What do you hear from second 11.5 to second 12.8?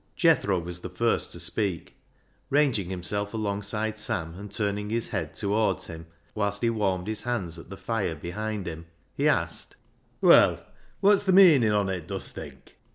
on it, dust think?"